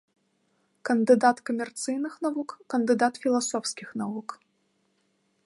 Кандыдат 0.89 1.37
камерцыйных 1.49 2.13
навук, 2.27 2.49
кандыдат 2.75 3.15
філасофскіх 3.27 3.89
навук. 4.05 4.29